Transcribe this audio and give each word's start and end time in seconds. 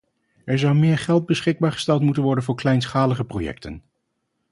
Er 0.45 0.59
zou 0.59 0.75
meer 0.75 0.97
geld 0.97 1.25
beschikbaar 1.25 1.71
gesteld 1.71 2.01
moeten 2.01 2.23
worden 2.23 2.43
voor 2.43 2.55
kleinschalige 2.55 3.23
projecten. 3.25 3.83